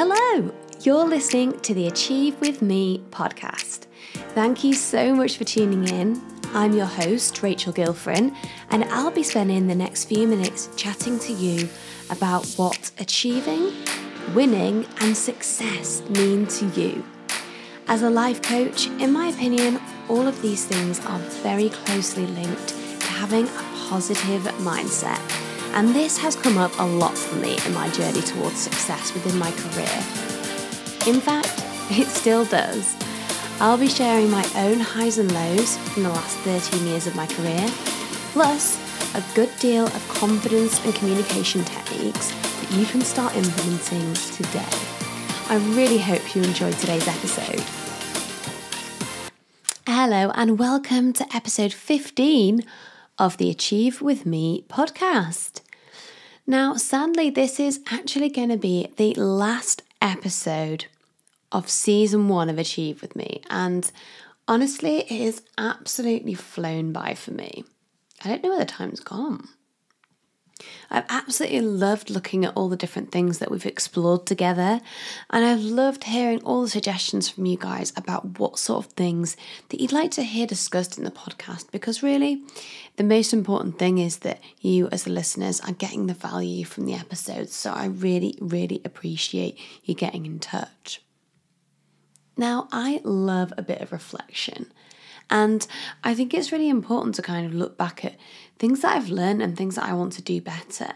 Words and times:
Hello, 0.00 0.52
you're 0.82 1.08
listening 1.08 1.58
to 1.62 1.74
the 1.74 1.88
Achieve 1.88 2.40
With 2.40 2.62
Me 2.62 3.02
podcast. 3.10 3.86
Thank 4.32 4.62
you 4.62 4.72
so 4.72 5.12
much 5.12 5.36
for 5.36 5.42
tuning 5.42 5.88
in. 5.88 6.22
I'm 6.54 6.72
your 6.72 6.86
host, 6.86 7.42
Rachel 7.42 7.72
Gilfrin, 7.72 8.32
and 8.70 8.84
I'll 8.84 9.10
be 9.10 9.24
spending 9.24 9.66
the 9.66 9.74
next 9.74 10.04
few 10.04 10.28
minutes 10.28 10.68
chatting 10.76 11.18
to 11.18 11.32
you 11.32 11.68
about 12.10 12.46
what 12.54 12.92
achieving, 13.00 13.72
winning, 14.36 14.86
and 15.00 15.16
success 15.16 16.08
mean 16.10 16.46
to 16.46 16.66
you. 16.80 17.04
As 17.88 18.02
a 18.02 18.08
life 18.08 18.40
coach, 18.40 18.86
in 19.00 19.10
my 19.10 19.26
opinion, 19.26 19.80
all 20.08 20.28
of 20.28 20.40
these 20.42 20.64
things 20.64 21.04
are 21.06 21.18
very 21.42 21.70
closely 21.70 22.24
linked 22.24 22.68
to 22.68 23.06
having 23.08 23.48
a 23.48 23.64
positive 23.88 24.42
mindset. 24.62 25.37
And 25.78 25.94
this 25.94 26.18
has 26.18 26.34
come 26.34 26.58
up 26.58 26.76
a 26.80 26.82
lot 26.82 27.16
for 27.16 27.36
me 27.36 27.56
in 27.64 27.72
my 27.72 27.88
journey 27.90 28.20
towards 28.20 28.58
success 28.58 29.14
within 29.14 29.38
my 29.38 29.52
career. 29.52 29.94
In 31.06 31.20
fact, 31.20 31.54
it 31.96 32.08
still 32.08 32.44
does. 32.44 32.96
I'll 33.60 33.78
be 33.78 33.86
sharing 33.86 34.28
my 34.28 34.44
own 34.56 34.80
highs 34.80 35.18
and 35.18 35.30
lows 35.30 35.76
from 35.76 36.02
the 36.02 36.08
last 36.08 36.36
13 36.38 36.84
years 36.84 37.06
of 37.06 37.14
my 37.14 37.28
career, 37.28 37.64
plus 38.32 38.76
a 39.14 39.22
good 39.36 39.50
deal 39.60 39.86
of 39.86 40.08
confidence 40.08 40.84
and 40.84 40.92
communication 40.96 41.62
techniques 41.62 42.32
that 42.32 42.72
you 42.72 42.84
can 42.84 43.02
start 43.02 43.36
implementing 43.36 44.14
today. 44.34 44.66
I 45.48 45.62
really 45.76 45.98
hope 45.98 46.34
you 46.34 46.42
enjoyed 46.42 46.74
today's 46.74 47.06
episode. 47.06 47.62
Hello, 49.86 50.32
and 50.34 50.58
welcome 50.58 51.12
to 51.12 51.36
episode 51.36 51.72
15 51.72 52.64
of 53.16 53.36
the 53.36 53.48
Achieve 53.48 54.02
With 54.02 54.26
Me 54.26 54.64
podcast. 54.68 55.60
Now, 56.50 56.76
sadly, 56.76 57.28
this 57.28 57.60
is 57.60 57.80
actually 57.90 58.30
going 58.30 58.48
to 58.48 58.56
be 58.56 58.88
the 58.96 59.12
last 59.12 59.82
episode 60.00 60.86
of 61.52 61.68
season 61.68 62.28
one 62.28 62.48
of 62.48 62.58
Achieve 62.58 63.02
With 63.02 63.14
Me, 63.14 63.42
and 63.50 63.92
honestly, 64.48 65.00
it 65.00 65.26
has 65.26 65.42
absolutely 65.58 66.32
flown 66.32 66.90
by 66.90 67.12
for 67.12 67.32
me. 67.32 67.64
I 68.24 68.30
don't 68.30 68.42
know 68.42 68.48
where 68.48 68.60
the 68.60 68.64
time's 68.64 69.00
gone. 69.00 69.46
I've 70.90 71.04
absolutely 71.08 71.60
loved 71.60 72.08
looking 72.08 72.44
at 72.44 72.54
all 72.56 72.68
the 72.68 72.76
different 72.76 73.12
things 73.12 73.38
that 73.38 73.50
we've 73.50 73.66
explored 73.66 74.26
together, 74.26 74.80
and 75.30 75.44
I've 75.44 75.60
loved 75.60 76.04
hearing 76.04 76.42
all 76.42 76.62
the 76.62 76.70
suggestions 76.70 77.28
from 77.28 77.46
you 77.46 77.58
guys 77.58 77.92
about 77.96 78.38
what 78.38 78.58
sort 78.58 78.86
of 78.86 78.92
things 78.92 79.36
that 79.68 79.80
you'd 79.80 79.92
like 79.92 80.10
to 80.12 80.22
hear 80.22 80.46
discussed 80.46 80.96
in 80.96 81.04
the 81.04 81.10
podcast. 81.10 81.70
Because 81.70 82.02
really, 82.02 82.42
the 82.96 83.04
most 83.04 83.32
important 83.32 83.78
thing 83.78 83.98
is 83.98 84.18
that 84.18 84.40
you, 84.60 84.88
as 84.90 85.04
the 85.04 85.10
listeners, 85.10 85.60
are 85.60 85.72
getting 85.72 86.06
the 86.06 86.14
value 86.14 86.64
from 86.64 86.86
the 86.86 86.94
episodes. 86.94 87.54
So 87.54 87.72
I 87.72 87.86
really, 87.86 88.38
really 88.40 88.80
appreciate 88.84 89.58
you 89.84 89.94
getting 89.94 90.24
in 90.24 90.38
touch. 90.38 91.02
Now, 92.36 92.68
I 92.72 93.00
love 93.04 93.52
a 93.58 93.62
bit 93.62 93.80
of 93.80 93.92
reflection. 93.92 94.72
And 95.30 95.66
I 96.02 96.14
think 96.14 96.32
it's 96.32 96.52
really 96.52 96.68
important 96.68 97.14
to 97.16 97.22
kind 97.22 97.46
of 97.46 97.52
look 97.52 97.76
back 97.76 98.04
at 98.04 98.16
things 98.58 98.80
that 98.80 98.96
I've 98.96 99.10
learned 99.10 99.42
and 99.42 99.56
things 99.56 99.76
that 99.76 99.84
I 99.84 99.92
want 99.92 100.12
to 100.14 100.22
do 100.22 100.40
better. 100.40 100.92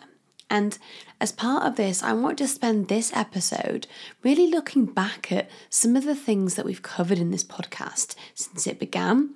And 0.53 0.77
as 1.19 1.33
part 1.33 1.65
of 1.65 1.77
this, 1.77 2.03
I 2.03 2.13
want 2.13 2.37
to 2.39 2.47
spend 2.47 2.89
this 2.89 3.11
episode 3.15 3.87
really 4.23 4.47
looking 4.47 4.85
back 4.85 5.33
at 5.33 5.49
some 5.71 5.97
of 5.97 6.05
the 6.05 6.15
things 6.15 6.57
that 6.57 6.67
we've 6.67 6.83
covered 6.83 7.19
in 7.19 7.31
this 7.31 7.43
podcast 7.43 8.15
since 8.35 8.67
it 8.67 8.79
began 8.79 9.31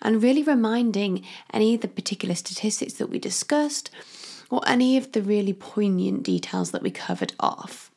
and 0.00 0.22
really 0.22 0.44
reminding 0.44 1.24
any 1.52 1.74
of 1.74 1.80
the 1.80 1.88
particular 1.88 2.36
statistics 2.36 2.92
that 2.94 3.08
we 3.08 3.18
discussed 3.18 3.90
or 4.48 4.62
any 4.64 4.96
of 4.96 5.10
the 5.10 5.22
really 5.22 5.52
poignant 5.52 6.22
details 6.22 6.70
that 6.70 6.82
we 6.82 6.90
covered 6.92 7.32
off. 7.40 7.89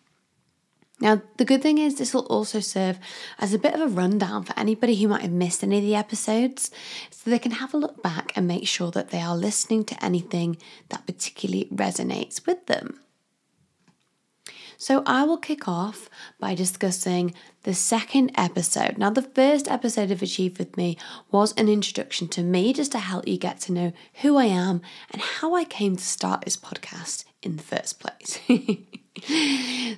Now, 1.03 1.21
the 1.35 1.43
good 1.43 1.61
thing 1.61 1.79
is, 1.79 1.95
this 1.95 2.13
will 2.13 2.25
also 2.27 2.61
serve 2.61 2.97
as 3.37 3.53
a 3.53 3.59
bit 3.59 3.73
of 3.73 3.81
a 3.81 3.87
rundown 3.87 4.45
for 4.45 4.57
anybody 4.57 4.95
who 4.95 5.09
might 5.09 5.23
have 5.23 5.31
missed 5.31 5.61
any 5.61 5.79
of 5.79 5.83
the 5.83 5.95
episodes, 5.95 6.71
so 7.11 7.29
they 7.29 7.39
can 7.39 7.51
have 7.51 7.73
a 7.73 7.77
look 7.77 8.01
back 8.01 8.31
and 8.37 8.47
make 8.47 8.65
sure 8.65 8.89
that 8.91 9.09
they 9.09 9.19
are 9.19 9.35
listening 9.35 9.83
to 9.83 10.03
anything 10.03 10.55
that 10.87 11.05
particularly 11.05 11.65
resonates 11.65 12.47
with 12.47 12.67
them. 12.67 13.01
So, 14.77 15.03
I 15.05 15.25
will 15.25 15.37
kick 15.37 15.67
off 15.67 16.09
by 16.39 16.55
discussing 16.55 17.33
the 17.63 17.73
second 17.73 18.31
episode. 18.35 18.97
Now, 18.97 19.09
the 19.09 19.21
first 19.21 19.67
episode 19.67 20.09
of 20.09 20.21
Achieve 20.21 20.57
With 20.57 20.77
Me 20.77 20.97
was 21.31 21.53
an 21.53 21.67
introduction 21.67 22.29
to 22.29 22.43
me 22.43 22.71
just 22.71 22.93
to 22.93 22.99
help 22.99 23.27
you 23.27 23.37
get 23.37 23.59
to 23.61 23.73
know 23.73 23.91
who 24.21 24.37
I 24.37 24.45
am 24.45 24.81
and 25.11 25.21
how 25.21 25.53
I 25.53 25.65
came 25.65 25.97
to 25.97 26.03
start 26.03 26.43
this 26.43 26.55
podcast 26.55 27.25
in 27.41 27.57
the 27.57 27.63
first 27.63 27.99
place. 27.99 28.39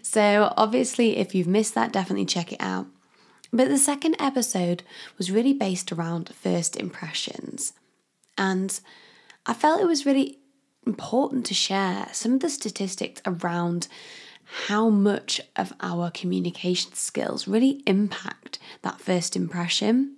so, 0.01 0.53
obviously, 0.57 1.17
if 1.17 1.33
you've 1.33 1.47
missed 1.47 1.75
that, 1.75 1.93
definitely 1.93 2.25
check 2.25 2.51
it 2.51 2.61
out. 2.61 2.87
But 3.51 3.69
the 3.69 3.77
second 3.77 4.17
episode 4.19 4.83
was 5.17 5.31
really 5.31 5.53
based 5.53 5.91
around 5.91 6.33
first 6.35 6.75
impressions. 6.75 7.73
And 8.37 8.77
I 9.45 9.53
felt 9.53 9.79
it 9.79 9.87
was 9.87 10.05
really 10.05 10.39
important 10.85 11.45
to 11.45 11.53
share 11.53 12.07
some 12.11 12.33
of 12.33 12.39
the 12.41 12.49
statistics 12.49 13.21
around 13.25 13.87
how 14.67 14.89
much 14.89 15.41
of 15.55 15.73
our 15.79 16.11
communication 16.11 16.93
skills 16.93 17.47
really 17.47 17.81
impact 17.87 18.59
that 18.81 19.01
first 19.01 19.35
impression. 19.35 20.15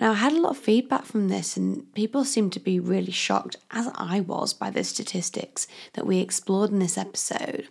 Now, 0.00 0.10
I 0.10 0.14
had 0.14 0.32
a 0.32 0.40
lot 0.40 0.50
of 0.50 0.58
feedback 0.58 1.04
from 1.04 1.28
this, 1.28 1.56
and 1.56 1.92
people 1.94 2.24
seemed 2.24 2.52
to 2.54 2.60
be 2.60 2.80
really 2.80 3.12
shocked, 3.12 3.56
as 3.70 3.88
I 3.94 4.20
was, 4.20 4.52
by 4.52 4.70
the 4.70 4.82
statistics 4.82 5.68
that 5.92 6.06
we 6.06 6.18
explored 6.18 6.70
in 6.70 6.80
this 6.80 6.98
episode. 6.98 7.68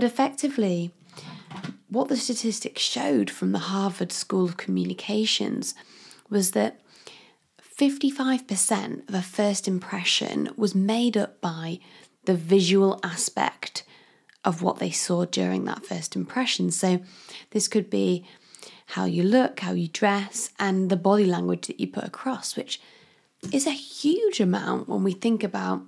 But 0.00 0.06
effectively, 0.06 0.92
what 1.90 2.08
the 2.08 2.16
statistics 2.16 2.80
showed 2.80 3.28
from 3.28 3.52
the 3.52 3.68
Harvard 3.68 4.12
School 4.12 4.46
of 4.46 4.56
Communications 4.56 5.74
was 6.30 6.52
that 6.52 6.80
55% 7.78 9.06
of 9.06 9.14
a 9.14 9.20
first 9.20 9.68
impression 9.68 10.48
was 10.56 10.74
made 10.74 11.18
up 11.18 11.42
by 11.42 11.80
the 12.24 12.34
visual 12.34 12.98
aspect 13.04 13.82
of 14.42 14.62
what 14.62 14.78
they 14.78 14.90
saw 14.90 15.26
during 15.26 15.66
that 15.66 15.84
first 15.84 16.16
impression. 16.16 16.70
So, 16.70 17.02
this 17.50 17.68
could 17.68 17.90
be 17.90 18.24
how 18.86 19.04
you 19.04 19.22
look, 19.22 19.60
how 19.60 19.72
you 19.72 19.88
dress, 19.88 20.48
and 20.58 20.88
the 20.88 20.96
body 20.96 21.26
language 21.26 21.66
that 21.66 21.78
you 21.78 21.86
put 21.86 22.04
across, 22.04 22.56
which 22.56 22.80
is 23.52 23.66
a 23.66 23.72
huge 23.72 24.40
amount 24.40 24.88
when 24.88 25.04
we 25.04 25.12
think 25.12 25.44
about 25.44 25.82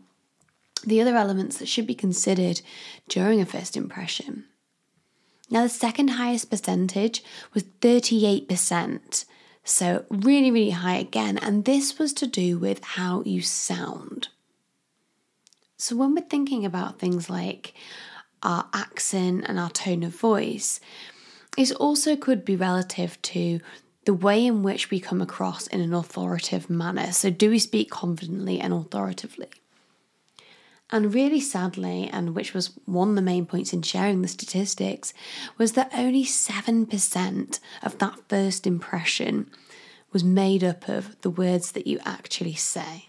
the 0.85 1.01
other 1.01 1.17
elements 1.17 1.59
that 1.59 1.69
should 1.69 1.87
be 1.87 1.95
considered 1.95 2.61
during 3.09 3.41
a 3.41 3.47
first 3.47 3.77
impression. 3.77 4.45
Now, 5.51 5.63
the 5.63 5.69
second 5.69 6.09
highest 6.09 6.51
percentage 6.51 7.23
was 7.53 7.65
38%. 7.65 9.25
So, 9.65 10.05
really, 10.09 10.51
really 10.51 10.71
high 10.71 10.97
again. 10.97 11.39
And 11.39 11.65
this 11.65 11.99
was 11.99 12.13
to 12.15 12.27
do 12.27 12.59
with 12.59 12.83
how 12.83 13.23
you 13.25 13.43
sound. 13.43 14.29
So, 15.77 15.95
when 15.95 16.15
we're 16.15 16.23
thinking 16.23 16.65
about 16.65 16.99
things 16.99 17.29
like 17.29 17.75
our 18.43 18.67
accent 18.73 19.45
and 19.47 19.59
our 19.59 19.71
tone 19.71 20.03
of 20.03 20.17
voice, 20.17 20.81
it 21.57 21.71
also 21.73 22.17
could 22.17 22.45
be 22.45 22.57
relative 22.57 23.21
to 23.23 23.61
the 24.05 24.15
way 24.15 24.45
in 24.45 24.63
which 24.63 24.91
we 24.91 24.99
come 24.99 25.21
across 25.21 25.67
in 25.69 25.81
an 25.81 25.95
authoritative 25.95 26.69
manner. 26.71 27.13
So, 27.13 27.31
do 27.31 27.51
we 27.51 27.59
speak 27.59 27.91
confidently 27.91 28.59
and 28.59 28.73
authoritatively? 28.73 29.51
And 30.93 31.15
really 31.15 31.41
sadly, 31.41 32.11
and 32.13 32.35
which 32.35 32.53
was 32.53 32.79
one 32.85 33.09
of 33.09 33.15
the 33.17 33.23
main 33.23 33.47
points 33.47 33.73
in 33.73 33.81
sharing 33.81 34.21
the 34.21 34.29
statistics, 34.29 35.15
was 35.57 35.73
that 35.73 35.91
only 35.95 36.23
7% 36.23 37.61
of 37.83 37.99
that 37.99 38.29
first 38.29 38.67
impression 38.67 39.51
was 40.13 40.23
made 40.23 40.63
up 40.63 40.91
of 40.91 41.19
the 41.23 41.31
words 41.31 41.73
that 41.73 41.87
you 41.87 41.99
actually 42.05 42.55
say. 42.55 43.09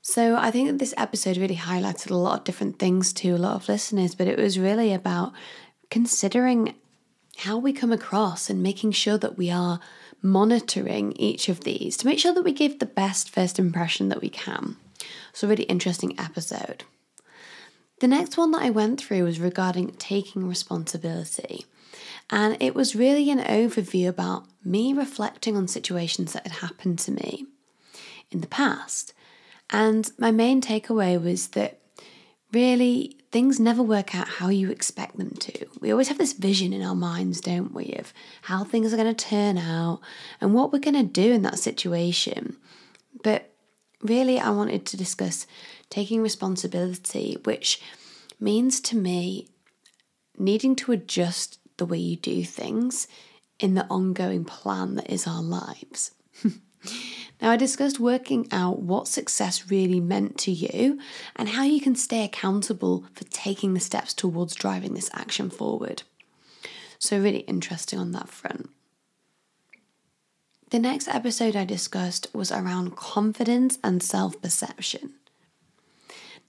So 0.00 0.36
I 0.36 0.52
think 0.52 0.68
that 0.68 0.78
this 0.78 0.94
episode 0.96 1.38
really 1.38 1.56
highlighted 1.56 2.10
a 2.10 2.16
lot 2.16 2.38
of 2.38 2.44
different 2.44 2.78
things 2.78 3.12
to 3.14 3.30
a 3.30 3.36
lot 3.36 3.56
of 3.56 3.68
listeners, 3.68 4.14
but 4.14 4.28
it 4.28 4.38
was 4.38 4.58
really 4.58 4.92
about 4.92 5.32
considering 5.90 6.74
how 7.38 7.58
we 7.58 7.72
come 7.72 7.90
across 7.90 8.48
and 8.48 8.62
making 8.62 8.92
sure 8.92 9.18
that 9.18 9.36
we 9.36 9.50
are 9.50 9.80
monitoring 10.22 11.12
each 11.16 11.48
of 11.48 11.60
these 11.60 11.96
to 11.96 12.06
make 12.06 12.20
sure 12.20 12.32
that 12.32 12.44
we 12.44 12.52
give 12.52 12.78
the 12.78 12.86
best 12.86 13.28
first 13.28 13.58
impression 13.58 14.08
that 14.10 14.20
we 14.22 14.28
can. 14.28 14.76
So, 15.32 15.48
really 15.48 15.64
interesting 15.64 16.18
episode. 16.18 16.84
The 18.00 18.08
next 18.08 18.36
one 18.36 18.50
that 18.52 18.62
I 18.62 18.70
went 18.70 19.00
through 19.00 19.24
was 19.24 19.40
regarding 19.40 19.92
taking 19.92 20.46
responsibility. 20.46 21.64
And 22.30 22.56
it 22.60 22.74
was 22.74 22.96
really 22.96 23.30
an 23.30 23.38
overview 23.38 24.08
about 24.08 24.46
me 24.64 24.92
reflecting 24.92 25.56
on 25.56 25.68
situations 25.68 26.32
that 26.32 26.46
had 26.46 26.56
happened 26.58 26.98
to 27.00 27.12
me 27.12 27.46
in 28.30 28.40
the 28.40 28.46
past. 28.46 29.14
And 29.70 30.10
my 30.18 30.30
main 30.30 30.60
takeaway 30.60 31.22
was 31.22 31.48
that 31.48 31.80
really 32.52 33.16
things 33.30 33.58
never 33.58 33.82
work 33.82 34.14
out 34.14 34.28
how 34.28 34.48
you 34.48 34.70
expect 34.70 35.16
them 35.18 35.30
to. 35.30 35.66
We 35.80 35.90
always 35.90 36.08
have 36.08 36.18
this 36.18 36.32
vision 36.32 36.72
in 36.72 36.82
our 36.82 36.94
minds, 36.94 37.40
don't 37.40 37.74
we, 37.74 37.94
of 37.98 38.12
how 38.42 38.64
things 38.64 38.92
are 38.92 38.96
going 38.96 39.14
to 39.14 39.24
turn 39.24 39.58
out 39.58 40.00
and 40.40 40.54
what 40.54 40.72
we're 40.72 40.78
going 40.78 40.94
to 40.94 41.02
do 41.02 41.32
in 41.32 41.42
that 41.42 41.58
situation. 41.58 42.56
But 43.22 43.53
really, 44.04 44.38
I 44.38 44.50
wanted 44.50 44.86
to 44.86 44.96
discuss 44.96 45.46
taking 45.90 46.22
responsibility, 46.22 47.38
which 47.44 47.80
means 48.38 48.80
to 48.82 48.96
me 48.96 49.48
needing 50.38 50.76
to 50.76 50.92
adjust 50.92 51.58
the 51.76 51.86
way 51.86 51.98
you 51.98 52.16
do 52.16 52.44
things 52.44 53.08
in 53.58 53.74
the 53.74 53.86
ongoing 53.86 54.44
plan 54.44 54.96
that 54.96 55.10
is 55.10 55.26
our 55.26 55.42
lives. 55.42 56.10
now, 56.44 57.50
I 57.50 57.56
discussed 57.56 57.98
working 57.98 58.46
out 58.52 58.80
what 58.82 59.08
success 59.08 59.70
really 59.70 60.00
meant 60.00 60.38
to 60.38 60.52
you 60.52 61.00
and 61.36 61.50
how 61.50 61.64
you 61.64 61.80
can 61.80 61.94
stay 61.94 62.24
accountable 62.24 63.06
for 63.14 63.24
taking 63.24 63.74
the 63.74 63.80
steps 63.80 64.12
towards 64.12 64.54
driving 64.54 64.94
this 64.94 65.10
action 65.14 65.50
forward. 65.50 66.02
So, 66.98 67.18
really 67.18 67.40
interesting 67.40 67.98
on 67.98 68.12
that 68.12 68.28
front. 68.28 68.70
The 70.70 70.78
next 70.78 71.08
episode 71.08 71.56
I 71.56 71.64
discussed 71.64 72.26
was 72.32 72.50
around 72.50 72.96
confidence 72.96 73.78
and 73.84 74.02
self 74.02 74.40
perception. 74.40 75.14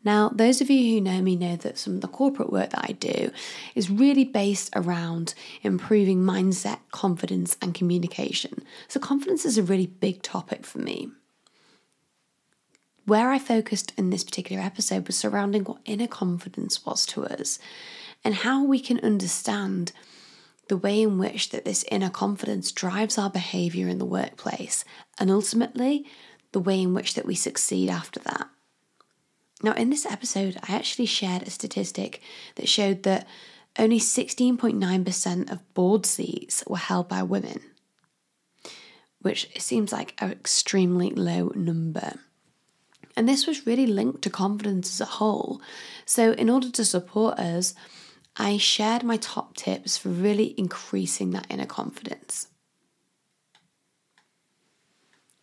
Now, 0.04 0.30
those 0.30 0.62
of 0.62 0.70
you 0.70 0.94
who 0.94 1.02
know 1.02 1.22
me 1.22 1.36
know 1.36 1.56
that 1.56 1.80
some 1.80 1.96
of 1.96 2.02
the 2.02 2.08
corporate 2.08 2.52
work 2.52 2.70
that 2.70 2.86
I 2.88 2.94
do 2.94 3.32
is 3.74 3.90
really 3.90 4.24
based 4.24 4.70
around 4.76 5.34
improving 5.64 6.20
mindset, 6.20 6.78
confidence, 6.92 7.58
and 7.60 7.74
communication. 7.74 8.64
So, 8.88 9.00
confidence 9.00 9.46
is 9.46 9.58
a 9.58 9.64
really 9.64 9.88
big 9.88 10.22
topic 10.22 10.66
for 10.66 10.78
me. 10.78 11.10
Where 13.06 13.32
I 13.32 13.40
focused 13.40 13.94
in 13.98 14.12
this 14.12 14.24
particular 14.24 14.62
episode 14.62 15.08
was 15.08 15.16
surrounding 15.16 15.64
what 15.64 15.82
inner 15.86 16.08
confidence 16.08 16.86
was 16.86 17.06
to 17.08 17.26
us 17.26 17.60
and 18.24 18.34
how 18.36 18.64
we 18.64 18.80
can 18.80 19.00
understand 19.00 19.92
the 20.68 20.78
way 20.78 21.02
in 21.02 21.18
which 21.18 21.50
that 21.50 21.66
this 21.66 21.86
inner 21.92 22.10
confidence 22.10 22.72
drives 22.72 23.18
our 23.18 23.30
behavior 23.30 23.88
in 23.88 24.00
the 24.00 24.06
workplace 24.06 24.84
and 25.20 25.30
ultimately 25.30 26.06
the 26.52 26.60
way 26.60 26.82
in 26.82 26.94
which 26.94 27.14
that 27.14 27.26
we 27.26 27.36
succeed 27.36 27.90
after 27.90 28.20
that. 28.22 28.50
Now, 29.62 29.74
in 29.74 29.90
this 29.90 30.06
episode, 30.06 30.58
I 30.68 30.76
actually 30.76 31.06
shared 31.06 31.44
a 31.44 31.50
statistic 31.50 32.22
that 32.56 32.68
showed 32.68 33.04
that 33.04 33.28
only 33.78 34.00
16.9% 34.00 35.52
of 35.52 35.74
board 35.74 36.06
seats 36.06 36.64
were 36.68 36.78
held 36.78 37.08
by 37.08 37.24
women, 37.24 37.62
which 39.22 39.50
seems 39.60 39.92
like 39.92 40.14
an 40.20 40.32
extremely 40.32 41.10
low 41.10 41.52
number. 41.56 42.14
And 43.18 43.28
this 43.28 43.48
was 43.48 43.66
really 43.66 43.88
linked 43.88 44.22
to 44.24 44.30
confidence 44.30 44.90
as 44.94 45.02
a 45.02 45.12
whole. 45.12 45.62
So, 46.06 46.32
in 46.34 46.50
order 46.50 46.70
to 46.72 46.86
support 46.86 47.40
us, 47.40 47.74
I 48.38 48.58
shared 48.58 49.04
my 49.04 49.18
top 49.18 49.56
tips 49.56 49.98
for 49.98 50.10
really 50.10 50.54
increasing 50.58 51.32
that 51.32 51.48
inner 51.50 51.66
confidence. 51.66 52.48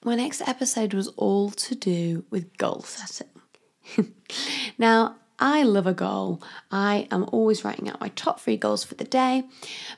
My 0.05 0.15
next 0.15 0.47
episode 0.47 0.95
was 0.95 1.09
all 1.09 1.51
to 1.51 1.75
do 1.75 2.25
with 2.31 2.57
goal 2.59 2.81
setting. 2.83 3.29
now, 4.79 5.17
I 5.39 5.63
love 5.63 5.87
a 5.87 5.95
goal. 5.95 6.43
I 6.71 7.09
am 7.11 7.25
always 7.33 7.65
writing 7.65 7.89
out 7.89 8.01
my 8.01 8.09
top 8.09 8.41
three 8.41 8.57
goals 8.57 8.85
for 8.85 8.95
the 8.95 9.05
day, 9.05 9.45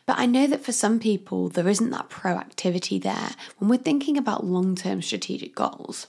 but 0.07 0.19
I 0.19 0.27
know 0.27 0.47
that 0.47 0.65
for 0.65 0.73
some 0.73 1.01
people, 1.01 1.49
there 1.49 1.69
isn't 1.69 1.91
that 1.91 2.09
proactivity 2.09 3.03
there 3.03 3.31
when 3.59 3.69
we're 3.69 3.77
thinking 3.77 4.17
about 4.17 4.47
long 4.47 4.75
term 4.75 5.03
strategic 5.03 5.55
goals. 5.55 6.07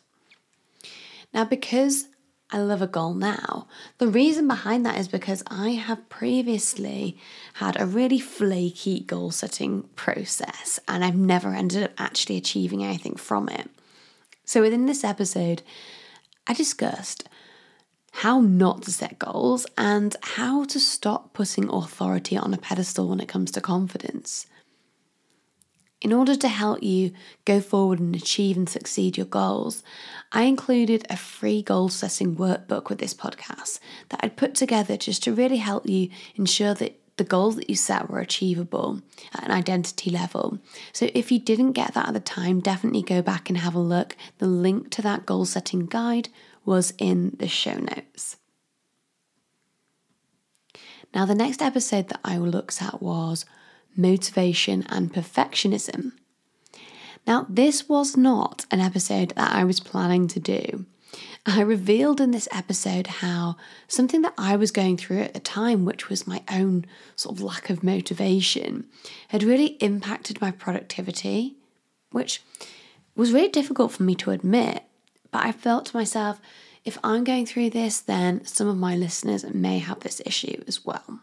Now, 1.34 1.44
because 1.44 2.08
I 2.56 2.60
love 2.60 2.81
a 2.81 2.88
goal 2.88 3.13
now, 3.13 3.68
the 3.98 4.07
reason 4.07 4.48
behind 4.48 4.86
that 4.86 4.98
is 4.98 5.10
because 5.10 5.44
I 5.48 5.72
have 5.72 6.07
previously 6.07 7.18
had 7.56 7.78
a 7.78 7.86
really 7.86 8.18
flaky 8.18 9.02
goal 9.02 9.31
setting 9.31 9.84
process 9.98 10.80
and 10.88 11.04
I've 11.04 11.18
never 11.18 11.50
ended 11.50 11.84
up 11.84 11.92
actually 11.98 12.38
achieving 12.38 12.81
anything 12.81 13.18
from 13.18 13.50
it. 13.50 13.69
So, 14.46 14.62
within 14.62 14.86
this 14.86 15.04
episode, 15.04 15.63
I 16.48 16.54
discussed 16.54 17.28
how 18.13 18.40
not 18.40 18.84
to 18.84 18.92
set 18.92 19.19
goals, 19.19 19.68
and 19.78 20.16
how 20.22 20.63
to 20.63 20.80
stop 20.80 21.34
putting 21.34 21.68
authority 21.68 22.38
on 22.38 22.54
a 22.54 22.58
pedestal 22.58 23.10
when 23.10 23.19
it 23.19 23.28
comes 23.28 23.51
to 23.51 23.60
confidence. 23.60 24.48
In 26.02 26.14
order 26.14 26.36
to 26.36 26.48
help 26.48 26.84
you 26.84 27.12
go 27.46 27.60
forward 27.60 28.00
and 28.00 28.16
achieve 28.16 28.58
and 28.58 28.70
succeed 28.70 29.18
your 29.18 29.26
goals, 29.26 29.82
I 30.32 30.44
included 30.44 31.06
a 31.10 31.18
free 31.18 31.62
goal 31.62 31.90
setting 31.90 32.36
workbook 32.36 32.90
with 32.90 33.00
this 33.00 33.14
podcast 33.14 33.80
that 34.10 34.20
I'd 34.22 34.38
put 34.38 34.56
together 34.56 34.98
just 34.98 35.24
to 35.24 35.34
really 35.34 35.58
help 35.58 35.88
you 35.88 36.10
ensure 36.36 36.74
that 36.76 37.00
the 37.18 37.24
goals 37.24 37.56
that 37.56 37.70
you 37.70 37.76
set 37.78 38.10
were 38.10 38.20
achievable 38.20 39.02
at 39.34 39.46
an 39.46 39.52
identity 39.52 40.10
level. 40.10 40.60
So 40.92 41.10
if 41.14 41.32
you 41.32 41.40
didn't 41.40 41.72
get 41.72 41.94
that 41.94 42.10
at 42.10 42.14
the 42.14 42.20
time, 42.20 42.60
definitely 42.60 43.04
go 43.04 43.22
back 43.22 43.50
and 43.50 43.58
have 43.58 43.74
a 43.74 43.80
look. 43.80 44.18
The 44.40 44.48
link 44.48 44.92
to 44.92 45.02
that 45.04 45.26
goal 45.26 45.46
setting 45.46 45.86
guide 45.86 46.28
was 46.66 46.94
in 46.98 47.36
the 47.40 47.48
show 47.48 47.78
notes. 47.78 48.38
Now, 51.14 51.26
the 51.26 51.36
next 51.36 51.62
episode 51.62 52.10
that 52.10 52.20
I 52.26 52.38
looked 52.38 52.82
at 52.82 53.02
was 53.02 53.46
motivation 53.98 54.86
and 54.90 55.14
perfectionism. 55.14 56.14
Now, 57.28 57.46
this 57.50 57.90
was 57.90 58.16
not 58.16 58.66
an 58.72 58.80
episode 58.80 59.34
that 59.36 59.54
I 59.54 59.64
was 59.64 59.80
planning 59.80 60.28
to 60.30 60.40
do. 60.40 60.86
I 61.46 61.62
revealed 61.62 62.20
in 62.20 62.32
this 62.32 62.48
episode 62.52 63.08
how 63.08 63.58
something 63.88 64.22
that 64.24 64.34
I 64.38 64.56
was 64.56 64.72
going 64.72 64.98
through 64.98 65.22
at 65.22 65.34
the 65.34 65.40
time, 65.40 65.86
which 65.86 66.10
was 66.10 66.28
my 66.28 66.44
own 66.52 66.86
sort 67.16 67.36
of 67.36 67.44
lack 67.44 67.70
of 67.70 67.84
motivation, 67.84 68.88
had 69.30 69.44
really 69.44 69.78
impacted 69.80 70.42
my 70.42 70.52
productivity, 70.52 71.56
which 72.12 72.42
was 73.16 73.32
really 73.32 73.50
difficult 73.50 73.92
for 73.92 74.04
me 74.04 74.16
to 74.16 74.32
admit 74.32 74.84
but 75.36 75.44
I 75.46 75.52
felt 75.52 75.88
to 75.88 75.98
myself, 75.98 76.40
if 76.86 76.98
I'm 77.04 77.26
going 77.26 77.46
through 77.46 77.72
this, 77.72 78.00
then 78.00 78.46
some 78.46 78.70
of 78.70 78.78
my 78.78 78.96
listeners 78.96 79.44
may 79.54 79.80
have 79.80 80.00
this 80.00 80.22
issue 80.26 80.64
as 80.66 80.86
well. 80.86 81.20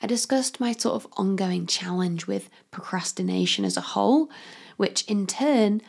I 0.00 0.06
discussed 0.06 0.60
my 0.60 0.72
sort 0.72 0.94
of 0.94 1.12
ongoing 1.16 1.66
challenge 1.66 2.26
with 2.26 2.50
procrastination 2.70 3.64
as 3.64 3.76
a 3.76 3.82
whole, 3.82 4.30
which 4.76 5.04
in 5.06 5.26
turn 5.26 5.80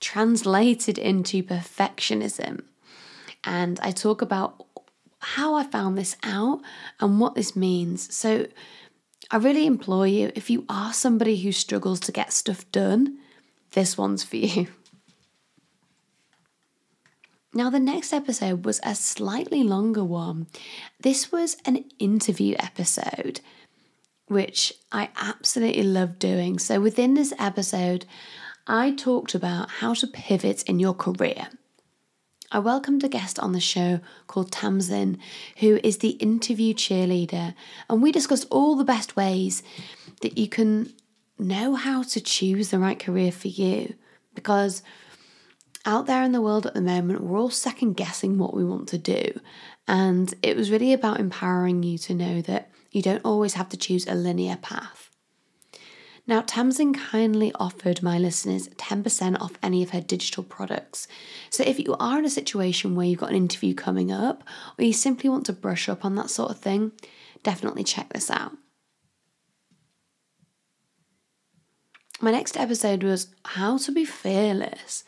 translated 0.00 0.98
into 0.98 1.42
perfectionism. 1.42 2.62
And 3.44 3.78
I 3.80 3.90
talk 3.90 4.22
about 4.22 4.64
how 5.20 5.54
I 5.54 5.64
found 5.64 5.98
this 5.98 6.16
out 6.22 6.60
and 7.00 7.20
what 7.20 7.34
this 7.34 7.56
means. 7.56 8.14
So 8.14 8.46
I 9.30 9.36
really 9.36 9.66
implore 9.66 10.06
you 10.06 10.32
if 10.34 10.48
you 10.48 10.64
are 10.68 10.92
somebody 10.92 11.36
who 11.36 11.52
struggles 11.52 12.00
to 12.00 12.12
get 12.12 12.32
stuff 12.32 12.70
done, 12.72 13.18
this 13.72 13.98
one's 13.98 14.24
for 14.24 14.36
you. 14.36 14.68
Now, 17.54 17.70
the 17.70 17.80
next 17.80 18.12
episode 18.12 18.64
was 18.64 18.78
a 18.82 18.94
slightly 18.94 19.62
longer 19.62 20.04
one. 20.04 20.46
This 21.00 21.32
was 21.32 21.56
an 21.64 21.84
interview 21.98 22.54
episode, 22.58 23.40
which 24.28 24.72
I 24.92 25.10
absolutely 25.16 25.82
love 25.82 26.18
doing. 26.18 26.58
So, 26.58 26.80
within 26.80 27.14
this 27.14 27.32
episode, 27.38 28.06
I 28.66 28.92
talked 28.92 29.34
about 29.34 29.70
how 29.70 29.94
to 29.94 30.06
pivot 30.06 30.62
in 30.64 30.78
your 30.78 30.94
career. 30.94 31.48
I 32.50 32.60
welcomed 32.60 33.04
a 33.04 33.08
guest 33.08 33.38
on 33.38 33.52
the 33.52 33.60
show 33.60 34.00
called 34.26 34.50
Tamsin, 34.50 35.18
who 35.58 35.78
is 35.84 35.98
the 35.98 36.10
interview 36.10 36.72
cheerleader, 36.72 37.54
and 37.90 38.02
we 38.02 38.12
discussed 38.12 38.46
all 38.50 38.76
the 38.76 38.84
best 38.84 39.16
ways 39.16 39.62
that 40.22 40.38
you 40.38 40.48
can 40.48 40.92
know 41.38 41.74
how 41.74 42.02
to 42.02 42.20
choose 42.20 42.70
the 42.70 42.78
right 42.78 42.98
career 42.98 43.30
for 43.30 43.48
you. 43.48 43.94
Because 44.34 44.82
out 45.84 46.06
there 46.06 46.22
in 46.22 46.32
the 46.32 46.40
world 46.40 46.66
at 46.66 46.74
the 46.74 46.80
moment, 46.80 47.20
we're 47.20 47.38
all 47.38 47.50
second 47.50 47.94
guessing 47.94 48.38
what 48.38 48.54
we 48.54 48.64
want 48.64 48.88
to 48.88 48.98
do. 48.98 49.40
And 49.86 50.32
it 50.42 50.56
was 50.56 50.70
really 50.70 50.92
about 50.92 51.20
empowering 51.20 51.82
you 51.82 51.98
to 51.98 52.14
know 52.14 52.40
that 52.42 52.70
you 52.90 53.02
don't 53.02 53.24
always 53.24 53.54
have 53.54 53.68
to 53.70 53.76
choose 53.76 54.06
a 54.06 54.14
linear 54.14 54.56
path. 54.56 55.10
Now, 56.26 56.42
Tamsin 56.42 56.92
kindly 56.92 57.52
offered 57.54 58.02
my 58.02 58.18
listeners 58.18 58.68
10% 58.68 59.40
off 59.40 59.52
any 59.62 59.82
of 59.82 59.90
her 59.90 60.02
digital 60.02 60.44
products. 60.44 61.08
So, 61.48 61.64
if 61.66 61.78
you 61.78 61.96
are 61.98 62.18
in 62.18 62.26
a 62.26 62.30
situation 62.30 62.94
where 62.94 63.06
you've 63.06 63.20
got 63.20 63.30
an 63.30 63.36
interview 63.36 63.74
coming 63.74 64.12
up, 64.12 64.44
or 64.78 64.84
you 64.84 64.92
simply 64.92 65.30
want 65.30 65.46
to 65.46 65.54
brush 65.54 65.88
up 65.88 66.04
on 66.04 66.16
that 66.16 66.28
sort 66.28 66.50
of 66.50 66.58
thing, 66.58 66.92
definitely 67.42 67.82
check 67.82 68.12
this 68.12 68.30
out. 68.30 68.52
My 72.20 72.30
next 72.30 72.58
episode 72.58 73.04
was 73.04 73.28
how 73.44 73.78
to 73.78 73.92
be 73.92 74.04
fearless. 74.04 75.04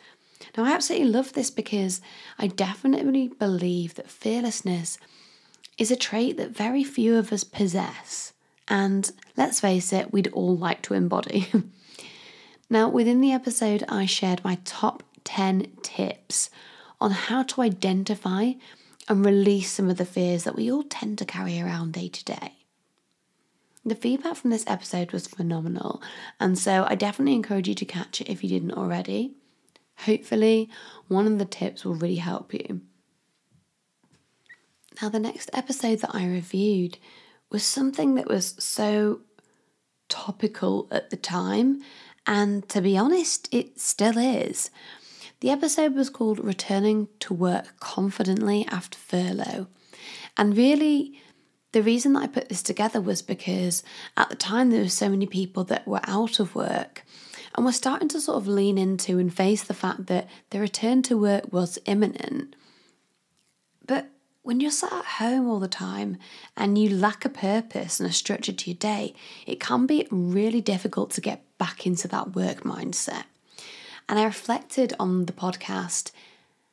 Now, 0.57 0.65
I 0.65 0.73
absolutely 0.73 1.09
love 1.09 1.35
this 1.35 1.51
because 1.51 2.01
I 2.39 2.47
definitely 2.47 3.29
believe 3.29 3.97
that 3.97 4.11
fearlessness 4.11 4.97
is 5.81 5.91
a 5.91 5.97
trait 5.97 6.37
that 6.37 6.51
very 6.51 6.85
few 6.85 7.17
of 7.17 7.33
us 7.33 7.43
possess. 7.43 8.35
And 8.69 9.11
let's 9.37 9.61
face 9.61 9.93
it, 9.95 10.13
we'd 10.13 10.29
all 10.29 10.55
like 10.55 10.83
to 10.83 10.95
embody. 10.95 11.49
now, 12.71 12.89
within 12.89 13.23
the 13.23 13.33
episode, 13.33 13.83
I 13.89 14.05
shared 14.05 14.45
my 14.45 14.59
top 14.67 15.03
10 15.25 15.73
tips 15.83 16.51
on 17.01 17.13
how 17.13 17.43
to 17.45 17.63
identify 17.63 18.53
and 19.09 19.25
release 19.25 19.73
some 19.73 19.89
of 19.89 19.97
the 19.97 20.05
fears 20.05 20.45
that 20.45 20.55
we 20.55 20.71
all 20.71 20.83
tend 20.83 21.17
to 21.19 21.25
carry 21.25 21.59
around 21.59 21.95
day 21.95 22.09
to 22.09 22.25
day. 22.25 22.53
The 23.83 23.95
feedback 23.95 24.37
from 24.37 24.51
this 24.51 24.67
episode 24.67 25.11
was 25.13 25.27
phenomenal, 25.27 26.03
and 26.39 26.59
so 26.59 26.85
I 26.87 26.95
definitely 26.95 27.35
encourage 27.35 27.67
you 27.67 27.75
to 27.75 27.87
catch 27.87 28.21
it 28.21 28.29
if 28.29 28.45
you 28.45 28.51
didn't 28.51 28.73
already. 28.73 29.33
Hopefully, 30.01 30.69
one 31.09 31.27
of 31.27 31.39
the 31.39 31.47
tips 31.47 31.87
will 31.87 31.95
really 31.95 32.17
help 32.17 32.53
you. 32.53 32.83
Now, 35.01 35.09
the 35.09 35.19
next 35.19 35.49
episode 35.53 36.01
that 36.01 36.15
I 36.15 36.27
reviewed 36.27 36.99
was 37.51 37.63
something 37.63 38.17
that 38.17 38.29
was 38.29 38.55
so 38.59 39.21
topical 40.09 40.89
at 40.91 41.09
the 41.09 41.17
time, 41.17 41.81
and 42.27 42.69
to 42.69 42.83
be 42.83 42.99
honest, 42.99 43.49
it 43.51 43.81
still 43.81 44.19
is. 44.19 44.71
The 45.41 45.51
episode 45.51 45.95
was 45.95 46.11
called 46.11 46.45
Returning 46.45 47.09
to 47.21 47.33
Work 47.33 47.81
Confidently 47.81 48.67
After 48.69 48.99
Furlough. 48.99 49.69
And 50.37 50.55
really, 50.55 51.19
the 51.73 51.83
reason 51.83 52.13
that 52.13 52.23
I 52.25 52.27
put 52.27 52.51
this 52.51 52.63
together 52.63 53.01
was 53.01 53.23
because 53.23 53.83
at 54.19 54.29
the 54.29 54.37
time 54.37 54.69
there 54.69 54.83
were 54.83 54.89
so 54.91 55.09
many 55.09 55.27
people 55.27 55.65
that 55.65 55.89
were 55.89 56.01
out 56.05 56.41
of 56.41 56.55
work 56.55 57.05
and 57.57 57.65
were 57.65 57.73
starting 57.73 58.09
to 58.09 58.21
sort 58.21 58.37
of 58.37 58.47
lean 58.47 58.77
into 58.77 59.19
and 59.19 59.33
face 59.33 59.63
the 59.63 59.73
fact 59.73 60.07
that 60.09 60.29
the 60.51 60.61
return 60.61 61.01
to 61.05 61.17
work 61.17 61.51
was 61.51 61.79
imminent. 61.87 62.55
But 63.87 64.11
when 64.43 64.61
you're 64.61 64.71
sat 64.71 64.93
at 64.93 65.05
home 65.05 65.49
all 65.49 65.61
the 65.61 65.69
time 65.69 66.17
and 66.57 66.79
you 66.79 66.89
lack 66.89 67.25
a 67.25 67.29
purpose 67.29 68.01
and 68.01 68.09
a 68.09 68.13
structure 68.13 68.53
to 68.53 68.71
your 68.71 68.79
day, 68.79 69.15
it 69.47 69.61
can 69.61 69.87
be 69.87 70.07
really 70.11 70.61
difficult 70.61 71.11
to 71.13 71.21
get 71.21 71.45
back 71.59 71.87
into 71.87 72.09
that 72.09 72.35
work 72.35 72.63
mindset. 72.63 73.25
And 74.09 74.19
I 74.19 74.25
reflected 74.25 74.95
on 74.99 75.27
the 75.27 75.33
podcast 75.33 76.11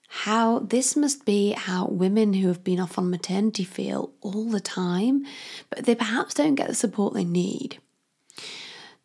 how 0.08 0.60
this 0.60 0.96
must 0.96 1.26
be 1.26 1.52
how 1.52 1.86
women 1.88 2.34
who 2.34 2.48
have 2.48 2.64
been 2.64 2.80
off 2.80 2.98
on 2.98 3.10
maternity 3.10 3.66
feel 3.66 4.12
all 4.22 4.50
the 4.50 4.62
time, 4.62 5.26
but 5.70 5.86
they 5.86 5.96
perhaps 5.96 6.34
don't 6.34 6.56
get 6.56 6.68
the 6.70 6.74
support 6.74 7.14
they 7.14 7.26
need. 7.26 7.80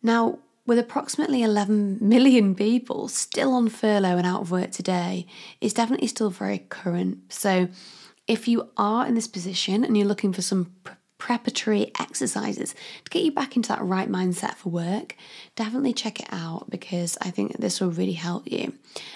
Now, 0.01 0.39
with 0.65 0.79
approximately 0.79 1.43
11 1.43 1.97
million 2.01 2.55
people 2.55 3.09
still 3.09 3.53
on 3.53 3.67
furlough 3.67 4.17
and 4.17 4.25
out 4.25 4.41
of 4.41 4.51
work 4.51 4.71
today, 4.71 5.27
it's 5.59 5.73
definitely 5.73 6.07
still 6.07 6.29
very 6.29 6.59
current. 6.59 7.31
So, 7.33 7.67
if 8.27 8.47
you 8.47 8.69
are 8.77 9.05
in 9.05 9.15
this 9.15 9.27
position 9.27 9.83
and 9.83 9.97
you're 9.97 10.07
looking 10.07 10.33
for 10.33 10.41
some 10.41 10.73
preparatory 11.17 11.89
exercises 12.01 12.75
to 13.05 13.09
get 13.09 13.23
you 13.23 13.31
back 13.31 13.55
into 13.55 13.69
that 13.69 13.81
right 13.81 14.09
mindset 14.09 14.55
for 14.55 14.69
work, 14.69 15.15
definitely 15.55 15.93
check 15.93 16.19
it 16.19 16.27
out 16.31 16.69
because 16.69 17.17
I 17.21 17.29
think 17.29 17.57
this 17.57 17.79
will 17.79 17.91
really 17.91 18.13
help 18.13 18.51
you. 18.51 18.73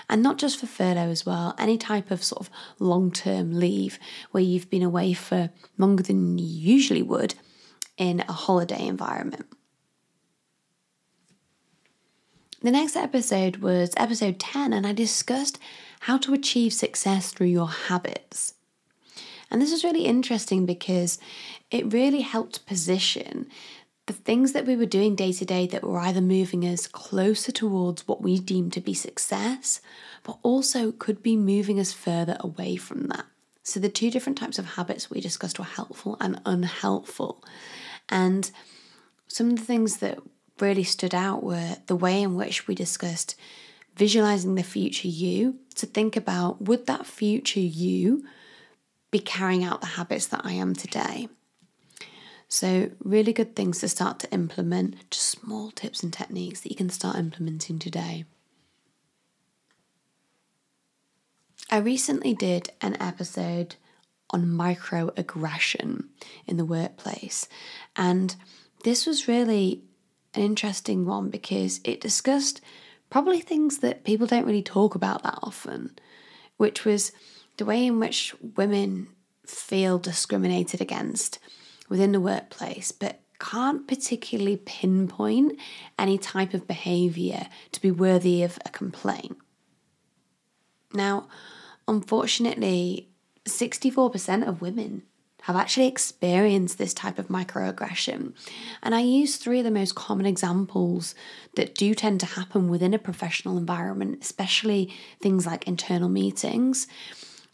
And 0.09 0.23
not 0.23 0.37
just 0.37 0.57
for 0.57 0.67
furlough 0.67 1.09
as 1.09 1.25
well, 1.25 1.53
any 1.57 1.77
type 1.77 2.09
of 2.09 2.23
sort 2.23 2.39
of 2.39 2.49
long 2.79 3.11
term 3.11 3.59
leave 3.59 3.99
where 4.31 4.43
you've 4.43 4.69
been 4.69 4.83
away 4.83 5.11
for 5.13 5.49
longer 5.77 6.03
than 6.03 6.37
you 6.37 6.45
usually 6.45 7.01
would 7.01 7.35
in 7.97 8.21
a 8.21 8.31
holiday 8.31 8.85
environment. 8.87 9.45
The 12.61 12.71
next 12.71 12.95
episode 12.95 13.57
was 13.57 13.91
episode 13.97 14.39
10, 14.39 14.73
and 14.73 14.87
I 14.87 14.93
discussed 14.93 15.59
how 16.01 16.17
to 16.19 16.33
achieve 16.33 16.73
success 16.73 17.31
through 17.31 17.47
your 17.47 17.69
habits. 17.69 18.53
And 19.49 19.61
this 19.61 19.71
is 19.71 19.83
really 19.83 20.05
interesting 20.05 20.65
because 20.65 21.19
it 21.71 21.93
really 21.93 22.21
helped 22.21 22.65
position 22.65 23.47
the 24.07 24.13
things 24.13 24.53
that 24.53 24.65
we 24.65 24.75
were 24.75 24.85
doing 24.85 25.15
day 25.15 25.33
to 25.33 25.45
day 25.45 25.67
that 25.67 25.83
were 25.83 25.99
either 25.99 26.21
moving 26.21 26.63
us 26.63 26.87
closer 26.87 27.51
towards 27.51 28.07
what 28.07 28.21
we 28.21 28.39
deem 28.39 28.71
to 28.71 28.81
be 28.81 28.93
success, 28.93 29.81
but 30.23 30.37
also 30.43 30.93
could 30.93 31.21
be 31.21 31.35
moving 31.35 31.77
us 31.77 31.91
further 31.91 32.37
away 32.39 32.77
from 32.77 33.07
that. 33.07 33.25
So, 33.63 33.81
the 33.81 33.89
two 33.89 34.09
different 34.09 34.37
types 34.37 34.57
of 34.57 34.65
habits 34.65 35.09
we 35.09 35.19
discussed 35.19 35.59
were 35.59 35.65
helpful 35.65 36.15
and 36.21 36.39
unhelpful. 36.45 37.43
And 38.07 38.49
some 39.27 39.49
of 39.49 39.57
the 39.57 39.65
things 39.65 39.97
that 39.97 40.19
really 40.59 40.83
stood 40.83 41.13
out 41.13 41.43
were 41.43 41.75
the 41.87 41.95
way 41.95 42.21
in 42.21 42.35
which 42.35 42.65
we 42.65 42.75
discussed 42.75 43.35
visualizing 43.97 44.55
the 44.55 44.63
future 44.63 45.07
you 45.09 45.59
to 45.75 45.85
think 45.85 46.15
about 46.15 46.61
would 46.61 46.85
that 46.85 47.05
future 47.05 47.59
you 47.59 48.23
be 49.11 49.19
carrying 49.19 49.63
out 49.63 49.81
the 49.81 49.87
habits 49.87 50.27
that 50.27 50.41
I 50.43 50.53
am 50.53 50.73
today? 50.73 51.29
So, 52.49 52.91
really 53.03 53.33
good 53.33 53.55
things 53.55 53.79
to 53.79 53.89
start 53.89 54.19
to 54.19 54.31
implement, 54.31 55.09
just 55.11 55.25
small 55.25 55.71
tips 55.71 56.01
and 56.01 56.13
techniques 56.13 56.61
that 56.61 56.69
you 56.69 56.77
can 56.77 56.89
start 56.89 57.17
implementing 57.17 57.77
today. 57.77 58.23
I 61.69 61.77
recently 61.77 62.33
did 62.33 62.69
an 62.79 62.95
episode 63.01 63.75
on 64.29 64.45
microaggression 64.45 66.05
in 66.45 66.55
the 66.55 66.63
workplace, 66.65 67.49
and 67.97 68.33
this 68.85 69.05
was 69.05 69.27
really 69.27 69.83
an 70.33 70.43
interesting 70.43 71.05
one 71.05 71.29
because 71.29 71.81
it 71.83 71.99
discussed 71.99 72.61
probably 73.09 73.41
things 73.41 73.79
that 73.79 74.05
people 74.05 74.27
don't 74.27 74.45
really 74.45 74.63
talk 74.63 74.95
about 74.95 75.23
that 75.23 75.39
often, 75.43 75.97
which 76.55 76.85
was 76.85 77.11
the 77.57 77.65
way 77.65 77.85
in 77.85 77.99
which 77.99 78.35
women 78.55 79.07
feel 79.45 79.97
discriminated 79.97 80.81
against 80.81 81.39
within 81.89 82.11
the 82.11 82.19
workplace, 82.19 82.91
but 82.91 83.21
can't 83.39 83.87
particularly 83.87 84.57
pinpoint 84.57 85.59
any 85.97 86.17
type 86.17 86.53
of 86.53 86.67
behaviour 86.67 87.47
to 87.71 87.81
be 87.81 87.91
worthy 87.91 88.43
of 88.43 88.57
a 88.65 88.69
complaint. 88.69 89.37
Now, 90.93 91.27
unfortunately, 91.87 93.09
64% 93.45 94.47
of 94.47 94.61
women 94.61 95.03
have 95.43 95.55
actually 95.55 95.87
experienced 95.87 96.77
this 96.77 96.93
type 96.93 97.17
of 97.17 97.29
microaggression. 97.29 98.33
And 98.83 98.93
I 98.93 98.99
use 98.99 99.37
three 99.37 99.59
of 99.59 99.65
the 99.65 99.71
most 99.71 99.95
common 99.95 100.25
examples 100.25 101.15
that 101.55 101.75
do 101.75 101.93
tend 101.93 102.19
to 102.19 102.25
happen 102.25 102.67
within 102.67 102.93
a 102.93 102.99
professional 102.99 103.57
environment, 103.57 104.17
especially 104.21 104.93
things 105.21 105.45
like 105.45 105.65
internal 105.67 106.09
meetings, 106.09 106.87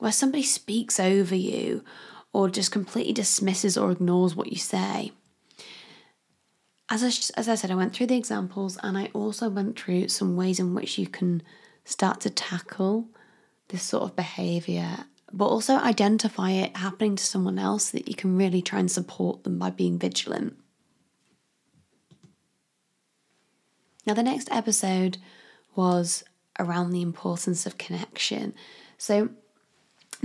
where 0.04 0.12
somebody 0.12 0.44
speaks 0.44 1.00
over 1.00 1.34
you 1.34 1.82
or 2.34 2.50
just 2.50 2.74
completely 2.74 3.14
dismisses 3.14 3.78
or 3.78 3.90
ignores 3.90 4.36
what 4.36 4.52
you 4.52 4.58
say. 4.58 5.14
As 6.90 7.06
I, 7.06 7.40
as 7.40 7.48
I 7.48 7.56
said, 7.56 7.72
I 7.72 7.76
went 7.76 7.94
through 7.94 8.08
the 8.08 8.18
examples 8.18 8.78
and 8.84 8.98
I 8.98 9.10
also 9.14 9.48
went 9.48 9.80
through 9.80 10.10
some 10.10 10.36
ways 10.36 10.60
in 10.60 10.76
which 10.76 10.98
you 10.98 11.08
can 11.08 11.42
start 11.86 12.20
to 12.20 12.30
tackle 12.30 13.08
this 13.70 13.82
sort 13.84 14.04
of 14.04 14.14
behavior, 14.18 15.06
but 15.32 15.46
also 15.46 15.76
identify 15.76 16.52
it 16.52 16.76
happening 16.76 17.16
to 17.16 17.24
someone 17.24 17.58
else 17.58 17.92
so 17.92 17.98
that 17.98 18.10
you 18.10 18.16
can 18.16 18.36
really 18.36 18.62
try 18.62 18.80
and 18.80 18.92
support 18.92 19.46
them 19.46 19.58
by 19.58 19.70
being 19.70 19.98
vigilant. 19.98 20.58
Now, 24.06 24.16
the 24.16 24.22
next 24.22 24.52
episode 24.52 25.18
was 25.78 26.26
around 26.60 26.92
the 26.92 27.02
importance 27.02 27.66
of 27.66 27.78
connection. 27.78 28.54
So, 28.98 29.30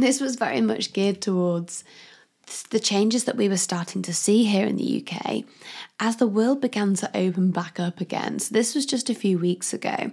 this 0.02 0.20
was 0.20 0.36
very 0.36 0.60
much 0.60 0.92
geared 0.92 1.20
towards 1.20 1.84
the 2.70 2.80
changes 2.80 3.24
that 3.24 3.36
we 3.36 3.48
were 3.48 3.56
starting 3.56 4.02
to 4.02 4.14
see 4.14 4.44
here 4.44 4.66
in 4.66 4.76
the 4.76 5.04
UK 5.04 5.44
as 6.00 6.16
the 6.16 6.26
world 6.26 6.60
began 6.60 6.94
to 6.94 7.10
open 7.14 7.50
back 7.50 7.78
up 7.78 8.00
again. 8.00 8.38
So, 8.38 8.52
this 8.52 8.74
was 8.74 8.86
just 8.86 9.10
a 9.10 9.14
few 9.14 9.38
weeks 9.38 9.72
ago, 9.72 10.12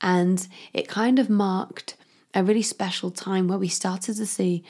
and 0.00 0.46
it 0.72 0.88
kind 0.88 1.18
of 1.18 1.30
marked 1.30 1.96
a 2.34 2.44
really 2.44 2.62
special 2.62 3.10
time 3.10 3.48
where 3.48 3.58
we 3.58 3.68
started 3.68 4.16
to 4.16 4.26
see 4.26 4.62